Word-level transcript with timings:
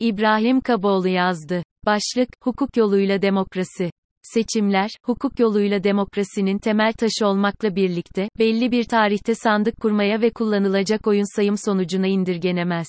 İbrahim 0.00 0.60
Kaboğlu 0.60 1.08
yazdı. 1.08 1.62
Başlık, 1.86 2.28
hukuk 2.42 2.76
yoluyla 2.76 3.22
demokrasi. 3.22 3.90
Seçimler, 4.22 4.90
hukuk 5.04 5.40
yoluyla 5.40 5.84
demokrasinin 5.84 6.58
temel 6.58 6.92
taşı 6.92 7.26
olmakla 7.26 7.76
birlikte, 7.76 8.28
belli 8.38 8.72
bir 8.72 8.84
tarihte 8.84 9.34
sandık 9.34 9.80
kurmaya 9.80 10.20
ve 10.20 10.30
kullanılacak 10.30 11.06
oyun 11.06 11.36
sayım 11.36 11.56
sonucuna 11.58 12.06
indirgenemez. 12.06 12.86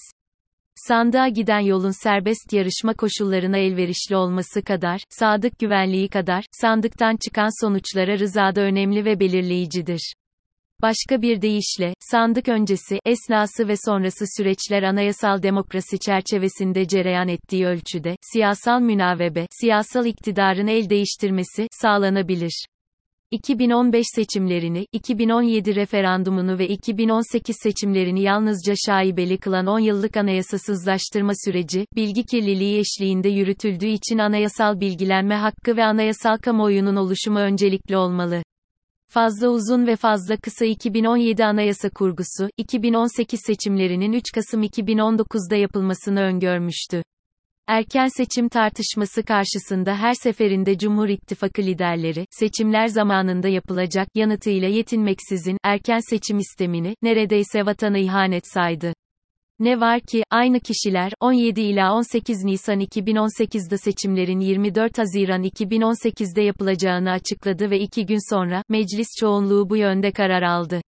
Sandığa 0.75 1.27
giden 1.27 1.59
yolun 1.59 2.03
serbest 2.03 2.53
yarışma 2.53 2.93
koşullarına 2.93 3.57
elverişli 3.57 4.15
olması 4.15 4.61
kadar, 4.61 5.01
sadık 5.09 5.59
güvenliği 5.59 6.09
kadar, 6.09 6.45
sandıktan 6.51 7.17
çıkan 7.25 7.65
sonuçlara 7.65 8.19
rıza 8.19 8.55
da 8.55 8.61
önemli 8.61 9.05
ve 9.05 9.19
belirleyicidir. 9.19 10.13
Başka 10.81 11.21
bir 11.21 11.41
deyişle, 11.41 11.93
sandık 11.99 12.49
öncesi, 12.49 12.99
esnası 13.05 13.67
ve 13.67 13.73
sonrası 13.85 14.25
süreçler 14.37 14.83
anayasal 14.83 15.43
demokrasi 15.43 15.99
çerçevesinde 15.99 16.87
cereyan 16.87 17.27
ettiği 17.27 17.65
ölçüde, 17.65 18.15
siyasal 18.33 18.81
münavebe, 18.81 19.47
siyasal 19.61 20.05
iktidarın 20.05 20.67
el 20.67 20.89
değiştirmesi, 20.89 21.67
sağlanabilir. 21.71 22.65
2015 23.31 24.05
seçimlerini, 24.15 24.85
2017 24.91 25.75
referandumunu 25.75 26.59
ve 26.59 26.67
2018 26.67 27.55
seçimlerini 27.63 28.21
yalnızca 28.21 28.73
şaibeli 28.85 29.37
kılan 29.37 29.67
10 29.67 29.79
yıllık 29.79 30.17
anayasasızlaştırma 30.17 31.31
süreci, 31.45 31.85
bilgi 31.95 32.23
kirliliği 32.25 32.79
eşliğinde 32.79 33.29
yürütüldüğü 33.29 33.87
için 33.87 34.17
anayasal 34.17 34.79
bilgilenme 34.79 35.35
hakkı 35.35 35.77
ve 35.77 35.83
anayasal 35.83 36.37
kamuoyunun 36.37 36.95
oluşumu 36.95 37.39
öncelikli 37.39 37.97
olmalı. 37.97 38.43
Fazla 39.15 39.47
uzun 39.49 39.87
ve 39.87 39.95
fazla 39.95 40.37
kısa 40.37 40.65
2017 40.65 41.45
Anayasa 41.45 41.89
Kurgusu, 41.89 42.49
2018 42.57 43.39
seçimlerinin 43.45 44.13
3 44.13 44.23
Kasım 44.35 44.63
2019'da 44.63 45.55
yapılmasını 45.55 46.21
öngörmüştü. 46.21 47.03
Erken 47.67 48.07
seçim 48.07 48.49
tartışması 48.49 49.23
karşısında 49.23 49.95
her 49.95 50.13
seferinde 50.13 50.77
Cumhur 50.77 51.09
İttifakı 51.09 51.61
liderleri, 51.61 52.25
seçimler 52.31 52.87
zamanında 52.87 53.47
yapılacak 53.47 54.07
yanıtıyla 54.15 54.67
yetinmeksizin, 54.67 55.57
erken 55.63 55.99
seçim 56.09 56.39
istemini, 56.39 56.95
neredeyse 57.01 57.65
vatana 57.65 57.97
ihanet 57.97 58.43
saydı. 58.53 58.93
Ne 59.59 59.79
var 59.79 59.99
ki, 59.99 60.23
aynı 60.31 60.59
kişiler, 60.59 61.13
17 61.19 61.61
ila 61.61 61.93
18 61.93 62.43
Nisan 62.43 62.79
2018'de 62.79 63.77
seçimlerin 63.77 64.39
24 64.39 64.97
Haziran 64.97 65.43
2018'de 65.43 66.41
yapılacağını 66.41 67.11
açıkladı 67.11 67.69
ve 67.69 67.79
iki 67.79 68.05
gün 68.05 68.35
sonra, 68.35 68.63
meclis 68.69 69.07
çoğunluğu 69.19 69.69
bu 69.69 69.77
yönde 69.77 70.11
karar 70.11 70.41
aldı. 70.41 70.81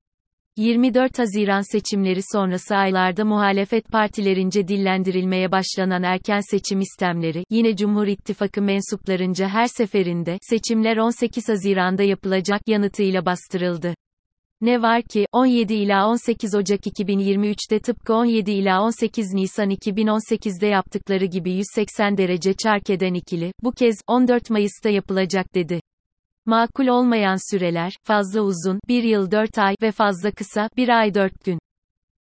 24 0.56 1.18
Haziran 1.18 1.72
seçimleri 1.72 2.20
sonrası 2.32 2.76
aylarda 2.76 3.24
muhalefet 3.24 3.88
partilerince 3.88 4.68
dillendirilmeye 4.68 5.52
başlanan 5.52 6.02
erken 6.02 6.40
seçim 6.50 6.80
istemleri, 6.80 7.44
yine 7.50 7.76
Cumhur 7.76 8.06
İttifakı 8.06 8.62
mensuplarınca 8.62 9.48
her 9.48 9.66
seferinde, 9.66 10.38
seçimler 10.42 10.96
18 10.96 11.48
Haziran'da 11.48 12.02
yapılacak 12.02 12.60
yanıtıyla 12.66 13.26
bastırıldı. 13.26 13.94
Ne 14.64 14.82
var 14.82 15.02
ki, 15.02 15.26
17 15.32 15.74
ila 15.74 16.08
18 16.08 16.54
Ocak 16.54 16.86
2023'te 16.86 17.78
tıpkı 17.78 18.14
17 18.14 18.50
ila 18.50 18.82
18 18.82 19.34
Nisan 19.34 19.70
2018'de 19.70 20.66
yaptıkları 20.66 21.24
gibi 21.24 21.52
180 21.52 22.16
derece 22.16 22.54
çark 22.54 22.90
eden 22.90 23.14
ikili, 23.14 23.52
bu 23.62 23.72
kez, 23.72 23.96
14 24.06 24.50
Mayıs'ta 24.50 24.88
yapılacak 24.88 25.54
dedi. 25.54 25.80
Makul 26.46 26.86
olmayan 26.86 27.52
süreler, 27.52 27.96
fazla 28.04 28.40
uzun, 28.40 28.80
1 28.88 29.02
yıl 29.02 29.30
4 29.30 29.58
ay 29.58 29.74
ve 29.82 29.92
fazla 29.92 30.30
kısa, 30.30 30.68
1 30.76 30.88
ay 30.88 31.14
4 31.14 31.44
gün. 31.44 31.58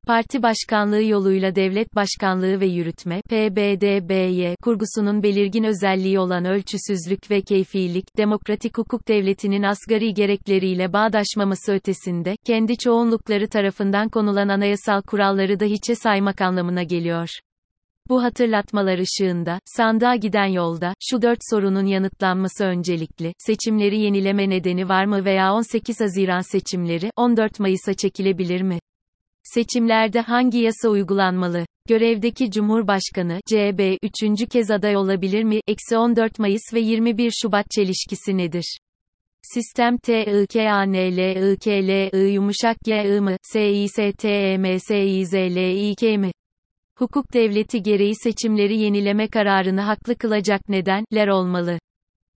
Parti 0.07 0.43
başkanlığı 0.43 1.03
yoluyla 1.03 1.55
devlet 1.55 1.95
başkanlığı 1.95 2.59
ve 2.59 2.65
yürütme 2.65 3.21
PBDBY 3.29 4.53
kurgusunun 4.63 5.23
belirgin 5.23 5.63
özelliği 5.63 6.19
olan 6.19 6.45
ölçüsüzlük 6.45 7.31
ve 7.31 7.41
keyfilik, 7.41 8.17
demokratik 8.17 8.77
hukuk 8.77 9.07
devletinin 9.07 9.63
asgari 9.63 10.13
gerekleriyle 10.13 10.93
bağdaşmaması 10.93 11.73
ötesinde, 11.73 12.35
kendi 12.45 12.77
çoğunlukları 12.77 13.47
tarafından 13.47 14.09
konulan 14.09 14.47
anayasal 14.47 15.01
kuralları 15.01 15.59
da 15.59 15.65
hiçe 15.65 15.95
saymak 15.95 16.41
anlamına 16.41 16.83
geliyor. 16.83 17.29
Bu 18.09 18.23
hatırlatmalar 18.23 18.97
ışığında, 18.97 19.59
sandığa 19.65 20.15
giden 20.15 20.47
yolda, 20.47 20.93
şu 21.01 21.21
dört 21.21 21.39
sorunun 21.49 21.85
yanıtlanması 21.85 22.65
öncelikli, 22.65 23.33
seçimleri 23.37 23.99
yenileme 23.99 24.49
nedeni 24.49 24.89
var 24.89 25.05
mı 25.05 25.25
veya 25.25 25.53
18 25.53 26.01
Haziran 26.01 26.51
seçimleri, 26.51 27.11
14 27.15 27.59
Mayıs'a 27.59 27.93
çekilebilir 27.93 28.61
mi? 28.61 28.79
Seçimlerde 29.43 30.19
hangi 30.19 30.57
yasa 30.57 30.89
uygulanmalı? 30.89 31.65
Görevdeki 31.87 32.51
Cumhurbaşkanı, 32.51 33.39
CB, 33.49 33.97
üçüncü 34.03 34.47
kez 34.47 34.71
aday 34.71 34.97
olabilir 34.97 35.43
mi? 35.43 35.59
Eksi 35.67 35.97
14 35.97 36.39
Mayıs 36.39 36.73
ve 36.73 36.79
21 36.79 37.33
Şubat 37.41 37.71
çelişkisi 37.71 38.37
nedir? 38.37 38.77
Sistem 39.41 39.97
TIKANLIKLI 39.97 42.11
yumuşak 42.33 42.77
G 42.85 43.19
mı, 43.19 43.37
SİSTEMSİZLİK 43.41 46.19
mi? 46.19 46.31
Hukuk 46.97 47.33
devleti 47.33 47.83
gereği 47.83 48.15
seçimleri 48.15 48.77
yenileme 48.77 49.27
kararını 49.27 49.81
haklı 49.81 50.15
kılacak 50.15 50.69
nedenler 50.69 51.27
olmalı. 51.27 51.79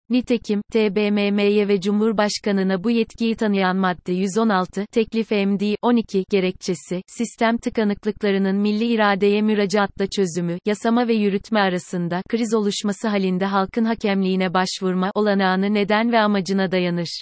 Nitekim, 0.09 0.61
TBMM'ye 0.71 1.67
ve 1.67 1.81
Cumhurbaşkanına 1.81 2.83
bu 2.83 2.91
yetkiyi 2.91 3.35
tanıyan 3.35 3.77
madde 3.77 4.13
116, 4.13 4.85
teklif 4.91 5.31
MD 5.31 5.75
12 5.81 6.23
gerekçesi, 6.29 7.01
sistem 7.07 7.57
tıkanıklıklarının 7.57 8.55
milli 8.55 8.85
iradeye 8.85 9.41
müracaatla 9.41 10.07
çözümü, 10.07 10.57
yasama 10.65 11.07
ve 11.07 11.13
yürütme 11.13 11.59
arasında, 11.59 12.21
kriz 12.29 12.53
oluşması 12.53 13.07
halinde 13.07 13.45
halkın 13.45 13.85
hakemliğine 13.85 14.53
başvurma 14.53 15.11
olanağını 15.15 15.73
neden 15.73 16.11
ve 16.11 16.19
amacına 16.19 16.71
dayanır. 16.71 17.21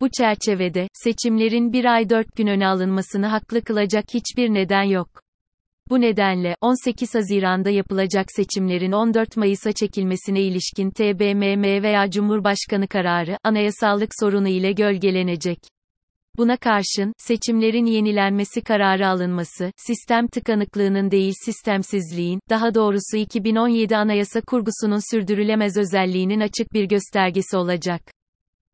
Bu 0.00 0.08
çerçevede, 0.10 0.88
seçimlerin 0.92 1.72
bir 1.72 1.84
ay 1.84 2.10
dört 2.10 2.36
gün 2.36 2.46
öne 2.46 2.66
alınmasını 2.66 3.26
haklı 3.26 3.62
kılacak 3.62 4.04
hiçbir 4.14 4.54
neden 4.54 4.82
yok. 4.82 5.25
Bu 5.90 6.00
nedenle, 6.00 6.56
18 6.60 7.14
Haziran'da 7.14 7.70
yapılacak 7.70 8.26
seçimlerin 8.36 8.92
14 8.92 9.36
Mayıs'a 9.36 9.72
çekilmesine 9.72 10.40
ilişkin 10.40 10.90
TBMM 10.90 11.82
veya 11.82 12.10
Cumhurbaşkanı 12.10 12.88
kararı, 12.88 13.38
anayasallık 13.44 14.10
sorunu 14.20 14.48
ile 14.48 14.72
gölgelenecek. 14.72 15.58
Buna 16.38 16.56
karşın, 16.56 17.12
seçimlerin 17.18 17.86
yenilenmesi 17.86 18.60
kararı 18.60 19.08
alınması, 19.08 19.72
sistem 19.76 20.26
tıkanıklığının 20.26 21.10
değil 21.10 21.32
sistemsizliğin, 21.44 22.40
daha 22.50 22.74
doğrusu 22.74 23.16
2017 23.16 23.96
Anayasa 23.96 24.40
kurgusunun 24.40 25.14
sürdürülemez 25.14 25.76
özelliğinin 25.76 26.40
açık 26.40 26.72
bir 26.72 26.84
göstergesi 26.84 27.56
olacak. 27.56 28.02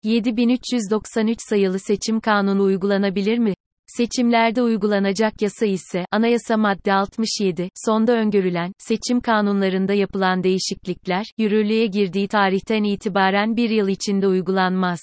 7393 0.03 1.39
sayılı 1.49 1.79
seçim 1.79 2.21
kanunu 2.21 2.63
uygulanabilir 2.63 3.39
mi? 3.39 3.55
Seçimlerde 3.97 4.63
uygulanacak 4.63 5.43
yasa 5.43 5.67
ise, 5.67 6.07
Anayasa 6.11 6.57
madde 6.57 6.93
67, 6.93 7.69
sonda 7.87 8.13
öngörülen, 8.13 8.73
seçim 8.79 9.21
kanunlarında 9.21 9.93
yapılan 9.93 10.43
değişiklikler, 10.43 11.27
yürürlüğe 11.39 11.87
girdiği 11.87 12.29
tarihten 12.29 12.85
itibaren 12.85 13.57
bir 13.57 13.71
yıl 13.71 13.89
içinde 13.89 14.27
uygulanmaz. 14.27 15.01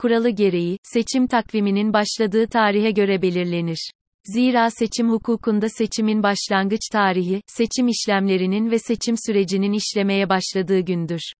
Kuralı 0.00 0.30
gereği, 0.30 0.78
seçim 0.82 1.26
takviminin 1.26 1.92
başladığı 1.92 2.46
tarihe 2.46 2.90
göre 2.90 3.22
belirlenir. 3.22 3.90
Zira 4.24 4.70
seçim 4.70 5.10
hukukunda 5.10 5.68
seçimin 5.68 6.22
başlangıç 6.22 6.80
tarihi, 6.92 7.42
seçim 7.46 7.88
işlemlerinin 7.88 8.70
ve 8.70 8.78
seçim 8.78 9.14
sürecinin 9.26 9.72
işlemeye 9.72 10.28
başladığı 10.28 10.80
gündür. 10.80 11.32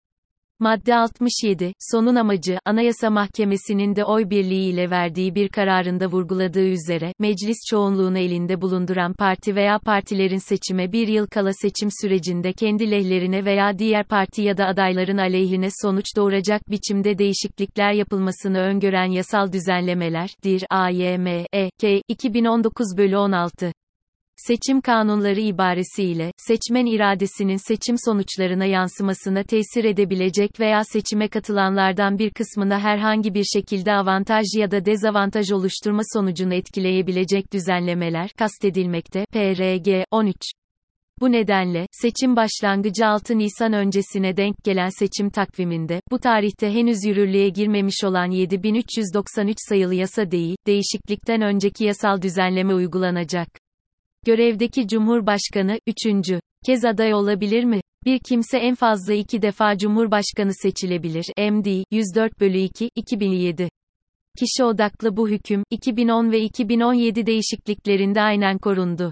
Madde 0.61 0.95
67, 0.95 1.73
sonun 1.79 2.15
amacı, 2.15 2.59
Anayasa 2.65 3.09
Mahkemesi'nin 3.09 3.95
de 3.95 4.05
oy 4.05 4.29
birliği 4.29 4.69
ile 4.69 4.89
verdiği 4.89 5.35
bir 5.35 5.49
kararında 5.49 6.07
vurguladığı 6.07 6.67
üzere, 6.67 7.13
meclis 7.19 7.57
çoğunluğunu 7.69 8.17
elinde 8.17 8.61
bulunduran 8.61 9.13
parti 9.13 9.55
veya 9.55 9.79
partilerin 9.79 10.37
seçime 10.37 10.91
bir 10.91 11.07
yıl 11.07 11.27
kala 11.27 11.53
seçim 11.53 11.89
sürecinde 12.01 12.53
kendi 12.53 12.91
lehlerine 12.91 13.45
veya 13.45 13.79
diğer 13.79 14.07
parti 14.07 14.41
ya 14.41 14.57
da 14.57 14.65
adayların 14.65 15.17
aleyhine 15.17 15.67
sonuç 15.81 16.05
doğuracak 16.17 16.69
biçimde 16.69 17.17
değişiklikler 17.17 17.91
yapılmasını 17.93 18.59
öngören 18.59 19.11
yasal 19.11 19.51
düzenlemeler, 19.51 20.29
dir, 20.43 20.63
AYM, 20.69 21.27
E, 21.53 21.69
K, 21.81 22.01
2019 22.07 22.97
bölü 22.97 23.17
16 23.17 23.71
seçim 24.47 24.81
kanunları 24.81 25.39
ibaresiyle, 25.39 26.31
seçmen 26.37 26.85
iradesinin 26.85 27.67
seçim 27.67 27.95
sonuçlarına 28.05 28.65
yansımasına 28.65 29.43
tesir 29.43 29.83
edebilecek 29.83 30.59
veya 30.59 30.83
seçime 30.83 31.27
katılanlardan 31.27 32.19
bir 32.19 32.29
kısmına 32.29 32.79
herhangi 32.79 33.33
bir 33.33 33.43
şekilde 33.53 33.93
avantaj 33.93 34.45
ya 34.57 34.71
da 34.71 34.85
dezavantaj 34.85 35.51
oluşturma 35.51 36.01
sonucunu 36.13 36.53
etkileyebilecek 36.53 37.53
düzenlemeler, 37.53 38.29
kastedilmekte, 38.29 39.25
PRG, 39.25 40.03
13. 40.11 40.35
Bu 41.21 41.31
nedenle, 41.31 41.87
seçim 41.91 42.35
başlangıcı 42.35 43.05
6 43.05 43.37
Nisan 43.37 43.73
öncesine 43.73 44.37
denk 44.37 44.63
gelen 44.63 44.89
seçim 44.99 45.29
takviminde, 45.29 46.01
bu 46.11 46.19
tarihte 46.19 46.73
henüz 46.73 46.97
yürürlüğe 47.05 47.49
girmemiş 47.49 48.03
olan 48.03 48.31
7393 48.31 49.57
sayılı 49.69 49.95
yasa 49.95 50.31
değil, 50.31 50.55
değişiklikten 50.67 51.41
önceki 51.41 51.83
yasal 51.85 52.21
düzenleme 52.21 52.73
uygulanacak. 52.73 53.60
Görevdeki 54.25 54.87
Cumhurbaşkanı, 54.87 55.79
üçüncü 55.87 56.39
kez 56.65 56.85
aday 56.85 57.13
olabilir 57.13 57.63
mi? 57.63 57.81
Bir 58.05 58.19
kimse 58.19 58.57
en 58.57 58.75
fazla 58.75 59.13
iki 59.13 59.41
defa 59.41 59.77
Cumhurbaşkanı 59.77 60.51
seçilebilir. 60.53 61.25
MD, 61.51 61.83
104 61.91 62.39
bölü 62.39 62.57
2, 62.57 62.89
2007. 62.95 63.69
Kişi 64.39 64.63
odaklı 64.63 65.17
bu 65.17 65.29
hüküm, 65.29 65.63
2010 65.69 66.31
ve 66.31 66.41
2017 66.41 67.25
değişikliklerinde 67.25 68.21
aynen 68.21 68.57
korundu. 68.57 69.11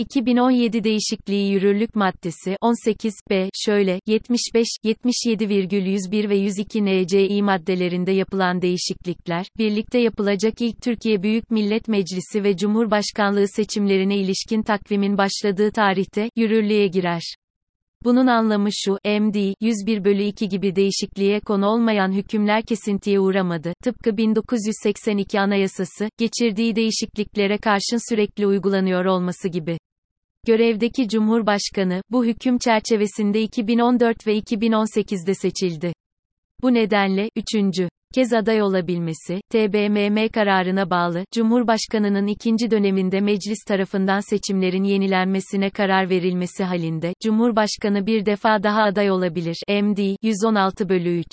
2017 0.00 0.84
değişikliği 0.84 1.52
yürürlük 1.52 1.96
maddesi 1.96 2.56
18 2.60 3.14
B 3.30 3.48
şöyle 3.54 4.00
75 4.06 4.66
77,101 4.84 6.28
ve 6.30 6.36
102 6.36 6.84
NCİ 6.84 7.42
maddelerinde 7.42 8.12
yapılan 8.12 8.62
değişiklikler 8.62 9.46
birlikte 9.58 9.98
yapılacak 9.98 10.54
ilk 10.60 10.82
Türkiye 10.82 11.22
Büyük 11.22 11.50
Millet 11.50 11.88
Meclisi 11.88 12.44
ve 12.44 12.56
Cumhurbaşkanlığı 12.56 13.48
seçimlerine 13.48 14.16
ilişkin 14.16 14.62
takvimin 14.62 15.18
başladığı 15.18 15.70
tarihte 15.70 16.30
yürürlüğe 16.36 16.86
girer. 16.86 17.34
Bunun 18.04 18.26
anlamı 18.26 18.68
şu, 18.72 18.92
MD, 18.92 19.54
101 19.60 20.04
bölü 20.04 20.22
2 20.22 20.48
gibi 20.48 20.76
değişikliğe 20.76 21.40
konu 21.40 21.66
olmayan 21.66 22.12
hükümler 22.12 22.62
kesintiye 22.62 23.20
uğramadı. 23.20 23.72
Tıpkı 23.84 24.16
1982 24.16 25.40
Anayasası, 25.40 26.08
geçirdiği 26.18 26.76
değişikliklere 26.76 27.58
karşın 27.58 28.10
sürekli 28.10 28.46
uygulanıyor 28.46 29.04
olması 29.04 29.48
gibi. 29.48 29.78
Görevdeki 30.46 31.08
Cumhurbaşkanı, 31.08 32.02
bu 32.10 32.24
hüküm 32.24 32.58
çerçevesinde 32.58 33.42
2014 33.42 34.26
ve 34.26 34.38
2018'de 34.38 35.34
seçildi. 35.34 35.92
Bu 36.62 36.74
nedenle, 36.74 37.30
üçüncü 37.36 37.88
kez 38.14 38.32
aday 38.32 38.62
olabilmesi, 38.62 39.40
TBMM 39.50 40.28
kararına 40.28 40.90
bağlı, 40.90 41.24
Cumhurbaşkanının 41.34 42.26
ikinci 42.26 42.70
döneminde 42.70 43.20
meclis 43.20 43.64
tarafından 43.68 44.20
seçimlerin 44.30 44.84
yenilenmesine 44.84 45.70
karar 45.70 46.10
verilmesi 46.10 46.64
halinde, 46.64 47.14
Cumhurbaşkanı 47.22 48.06
bir 48.06 48.26
defa 48.26 48.62
daha 48.62 48.82
aday 48.82 49.10
olabilir. 49.10 49.56
MD, 49.82 50.16
116 50.22 50.88
bölü 50.88 51.18
3. 51.18 51.26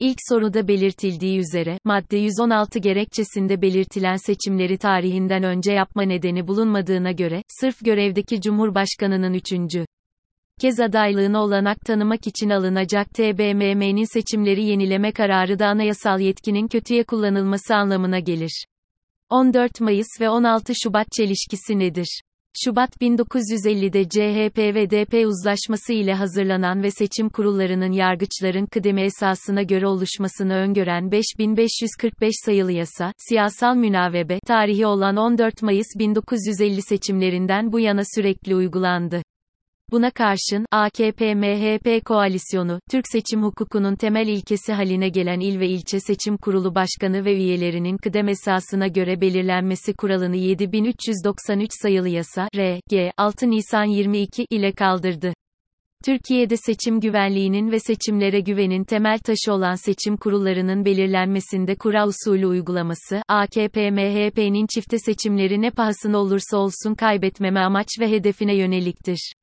İlk 0.00 0.18
soruda 0.28 0.68
belirtildiği 0.68 1.38
üzere, 1.38 1.78
madde 1.84 2.16
116 2.16 2.78
gerekçesinde 2.78 3.62
belirtilen 3.62 4.16
seçimleri 4.16 4.78
tarihinden 4.78 5.42
önce 5.42 5.72
yapma 5.72 6.02
nedeni 6.02 6.48
bulunmadığına 6.48 7.12
göre, 7.12 7.42
sırf 7.60 7.84
görevdeki 7.84 8.40
Cumhurbaşkanının 8.40 9.34
üçüncü 9.34 9.86
kez 10.60 10.80
adaylığına 10.80 11.42
olanak 11.42 11.80
tanımak 11.80 12.26
için 12.26 12.50
alınacak 12.50 13.10
TBMM'nin 13.14 14.12
seçimleri 14.12 14.64
yenileme 14.64 15.12
kararı 15.12 15.58
da 15.58 15.66
anayasal 15.66 16.20
yetkinin 16.20 16.68
kötüye 16.68 17.04
kullanılması 17.04 17.74
anlamına 17.74 18.18
gelir. 18.18 18.64
14 19.30 19.80
Mayıs 19.80 20.20
ve 20.20 20.28
16 20.28 20.72
Şubat 20.82 21.06
çelişkisi 21.12 21.78
nedir? 21.78 22.20
Şubat 22.64 22.96
1950'de 22.96 24.08
CHP 24.08 24.58
ve 24.58 24.90
DP 24.90 25.26
uzlaşması 25.26 25.92
ile 25.92 26.14
hazırlanan 26.14 26.82
ve 26.82 26.90
seçim 26.90 27.28
kurullarının 27.28 27.92
yargıçların 27.92 28.66
kıdemi 28.66 29.02
esasına 29.02 29.62
göre 29.62 29.86
oluşmasını 29.86 30.54
öngören 30.54 31.10
5545 31.10 32.34
sayılı 32.44 32.72
yasa, 32.72 33.12
siyasal 33.28 33.76
münavebe, 33.76 34.38
tarihi 34.46 34.86
olan 34.86 35.16
14 35.16 35.62
Mayıs 35.62 35.86
1950 35.98 36.82
seçimlerinden 36.82 37.72
bu 37.72 37.80
yana 37.80 38.02
sürekli 38.14 38.54
uygulandı. 38.54 39.22
Buna 39.94 40.10
karşın, 40.10 40.66
AKP-MHP 40.72 42.00
koalisyonu, 42.04 42.80
Türk 42.90 43.04
seçim 43.08 43.42
hukukunun 43.42 43.94
temel 43.96 44.28
ilkesi 44.28 44.72
haline 44.72 45.08
gelen 45.08 45.40
il 45.40 45.60
ve 45.60 45.68
ilçe 45.68 46.00
seçim 46.00 46.36
kurulu 46.36 46.74
başkanı 46.74 47.24
ve 47.24 47.36
üyelerinin 47.36 47.96
kıdem 47.96 48.28
esasına 48.28 48.86
göre 48.86 49.20
belirlenmesi 49.20 49.94
kuralını 49.94 50.36
7393 50.36 51.70
sayılı 51.82 52.08
yasa, 52.08 52.48
R.G. 52.56 53.12
6 53.16 53.50
Nisan 53.50 53.84
22 53.84 54.46
ile 54.50 54.72
kaldırdı. 54.72 55.34
Türkiye'de 56.04 56.56
seçim 56.56 57.00
güvenliğinin 57.00 57.72
ve 57.72 57.78
seçimlere 57.78 58.40
güvenin 58.40 58.84
temel 58.84 59.18
taşı 59.18 59.52
olan 59.52 59.74
seçim 59.74 60.16
kurullarının 60.16 60.84
belirlenmesinde 60.84 61.74
kura 61.74 62.06
usulü 62.06 62.46
uygulaması, 62.46 63.22
AKP-MHP'nin 63.28 64.66
çifte 64.74 64.98
seçimleri 64.98 65.62
ne 65.62 65.70
pahasına 65.70 66.18
olursa 66.18 66.56
olsun 66.56 66.94
kaybetmeme 66.94 67.60
amaç 67.60 67.88
ve 68.00 68.10
hedefine 68.10 68.56
yöneliktir. 68.56 69.34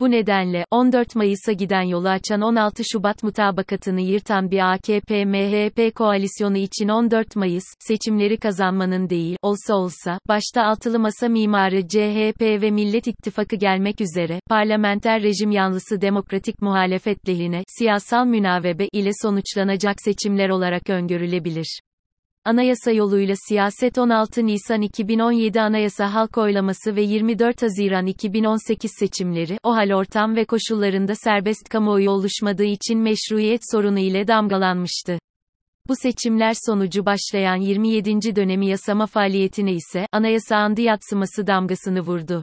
Bu 0.00 0.10
nedenle, 0.10 0.64
14 0.70 1.16
Mayıs'a 1.16 1.52
giden 1.52 1.82
yolu 1.82 2.08
açan 2.08 2.40
16 2.40 2.82
Şubat 2.92 3.22
mutabakatını 3.22 4.00
yırtan 4.00 4.50
bir 4.50 4.58
AKP-MHP 4.58 5.92
koalisyonu 5.92 6.56
için 6.56 6.88
14 6.88 7.36
Mayıs, 7.36 7.64
seçimleri 7.80 8.36
kazanmanın 8.36 9.08
değil, 9.08 9.36
olsa 9.42 9.74
olsa, 9.74 10.18
başta 10.28 10.62
altılı 10.62 10.98
masa 10.98 11.28
mimarı 11.28 11.88
CHP 11.88 12.40
ve 12.40 12.70
Millet 12.70 13.06
İttifakı 13.06 13.56
gelmek 13.56 14.00
üzere, 14.00 14.40
parlamenter 14.48 15.22
rejim 15.22 15.50
yanlısı 15.50 16.00
demokratik 16.00 16.62
muhalefet 16.62 17.28
lehine, 17.28 17.62
siyasal 17.78 18.26
münavebe 18.26 18.88
ile 18.92 19.10
sonuçlanacak 19.22 19.96
seçimler 20.02 20.48
olarak 20.48 20.90
öngörülebilir. 20.90 21.80
Anayasa 22.44 22.90
yoluyla 22.90 23.34
siyaset 23.48 23.98
16 23.98 24.46
Nisan 24.46 24.82
2017 24.82 25.60
Anayasa 25.60 26.14
halk 26.14 26.38
oylaması 26.38 26.96
ve 26.96 27.02
24 27.02 27.62
Haziran 27.62 28.06
2018 28.06 28.90
seçimleri, 28.98 29.58
o 29.62 29.74
hal 29.76 29.90
ortam 29.90 30.36
ve 30.36 30.44
koşullarında 30.44 31.14
serbest 31.14 31.68
kamuoyu 31.68 32.10
oluşmadığı 32.10 32.64
için 32.64 32.98
meşruiyet 32.98 33.60
sorunu 33.72 33.98
ile 33.98 34.28
damgalanmıştı. 34.28 35.18
Bu 35.88 35.94
seçimler 35.96 36.54
sonucu 36.66 37.06
başlayan 37.06 37.56
27. 37.56 38.36
dönemi 38.36 38.66
yasama 38.66 39.06
faaliyetine 39.06 39.72
ise, 39.72 40.06
anayasa 40.12 40.56
andı 40.56 40.80
yatsıması 40.80 41.46
damgasını 41.46 42.00
vurdu. 42.00 42.42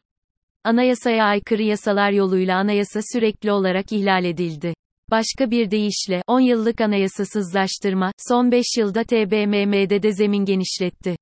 Anayasaya 0.63 1.25
aykırı 1.25 1.63
yasalar 1.63 2.11
yoluyla 2.11 2.57
anayasa 2.57 2.99
sürekli 3.13 3.51
olarak 3.51 3.91
ihlal 3.91 4.25
edildi. 4.25 4.73
Başka 5.11 5.51
bir 5.51 5.71
deyişle, 5.71 6.23
10 6.27 6.39
yıllık 6.39 6.81
anayasasızlaştırma, 6.81 8.11
son 8.27 8.51
5 8.51 8.65
yılda 8.77 9.03
TBMM'de 9.03 10.03
de 10.03 10.11
zemin 10.11 10.45
genişletti. 10.45 11.15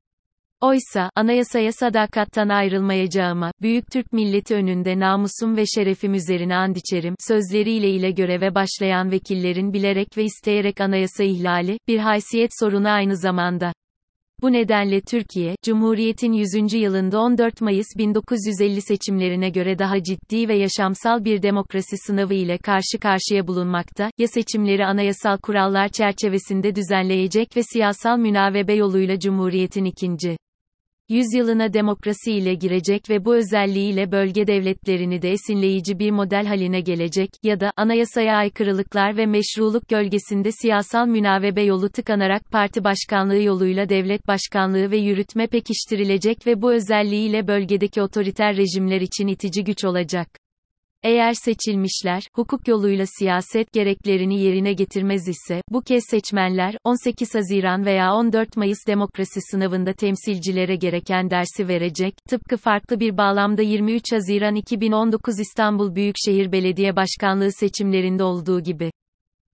Oysa, 0.61 1.09
anayasaya 1.15 1.71
sadakattan 1.71 2.49
ayrılmayacağıma, 2.49 3.51
büyük 3.61 3.91
Türk 3.91 4.13
milleti 4.13 4.55
önünde 4.55 4.99
namusum 4.99 5.57
ve 5.57 5.65
şerefim 5.65 6.13
üzerine 6.13 6.55
and 6.55 6.75
içerim, 6.75 7.15
sözleriyle 7.27 7.89
ile 7.89 8.11
göreve 8.11 8.55
başlayan 8.55 9.11
vekillerin 9.11 9.73
bilerek 9.73 10.17
ve 10.17 10.23
isteyerek 10.23 10.81
anayasa 10.81 11.23
ihlali, 11.23 11.79
bir 11.87 11.99
haysiyet 11.99 12.51
sorunu 12.59 12.89
aynı 12.89 13.17
zamanda. 13.17 13.73
Bu 14.41 14.53
nedenle 14.53 15.01
Türkiye, 15.01 15.55
Cumhuriyet'in 15.65 16.33
100. 16.33 16.73
yılında 16.73 17.19
14 17.19 17.61
Mayıs 17.61 17.87
1950 17.97 18.81
seçimlerine 18.81 19.49
göre 19.49 19.79
daha 19.79 20.03
ciddi 20.03 20.47
ve 20.47 20.57
yaşamsal 20.57 21.25
bir 21.25 21.41
demokrasi 21.41 21.97
sınavı 21.97 22.33
ile 22.33 22.57
karşı 22.57 22.99
karşıya 23.01 23.47
bulunmakta, 23.47 24.11
ya 24.17 24.27
seçimleri 24.27 24.85
anayasal 24.85 25.37
kurallar 25.37 25.89
çerçevesinde 25.89 26.75
düzenleyecek 26.75 27.57
ve 27.57 27.63
siyasal 27.63 28.17
münavebe 28.17 28.73
yoluyla 28.73 29.19
Cumhuriyet'in 29.19 29.85
ikinci 29.85 30.37
yüzyılına 31.09 31.73
demokrasi 31.73 32.31
ile 32.31 32.53
girecek 32.53 33.09
ve 33.09 33.25
bu 33.25 33.35
özelliğiyle 33.35 34.11
bölge 34.11 34.47
devletlerini 34.47 35.21
de 35.21 35.31
esinleyici 35.31 35.99
bir 35.99 36.11
model 36.11 36.45
haline 36.45 36.81
gelecek, 36.81 37.29
ya 37.43 37.59
da, 37.59 37.71
anayasaya 37.77 38.35
aykırılıklar 38.35 39.17
ve 39.17 39.25
meşruluk 39.25 39.87
gölgesinde 39.87 40.51
siyasal 40.51 41.07
münavebe 41.07 41.61
yolu 41.61 41.89
tıkanarak 41.89 42.51
parti 42.51 42.83
başkanlığı 42.83 43.41
yoluyla 43.41 43.89
devlet 43.89 44.27
başkanlığı 44.27 44.91
ve 44.91 44.97
yürütme 44.97 45.47
pekiştirilecek 45.47 46.47
ve 46.47 46.61
bu 46.61 46.73
özelliğiyle 46.73 47.47
bölgedeki 47.47 48.01
otoriter 48.01 48.57
rejimler 48.57 49.01
için 49.01 49.27
itici 49.27 49.63
güç 49.63 49.85
olacak. 49.85 50.46
Eğer 51.03 51.33
seçilmişler, 51.33 52.23
hukuk 52.33 52.67
yoluyla 52.67 53.05
siyaset 53.19 53.73
gereklerini 53.73 54.41
yerine 54.41 54.73
getirmez 54.73 55.27
ise, 55.27 55.61
bu 55.71 55.81
kez 55.81 56.03
seçmenler, 56.09 56.77
18 56.83 57.35
Haziran 57.35 57.85
veya 57.85 58.13
14 58.13 58.57
Mayıs 58.57 58.77
demokrasi 58.87 59.39
sınavında 59.51 59.93
temsilcilere 59.93 60.75
gereken 60.75 61.29
dersi 61.29 61.67
verecek, 61.67 62.15
tıpkı 62.29 62.57
farklı 62.57 62.99
bir 62.99 63.17
bağlamda 63.17 63.61
23 63.61 64.03
Haziran 64.11 64.55
2019 64.55 65.39
İstanbul 65.39 65.95
Büyükşehir 65.95 66.51
Belediye 66.51 66.95
Başkanlığı 66.95 67.51
seçimlerinde 67.51 68.23
olduğu 68.23 68.63
gibi. 68.63 68.91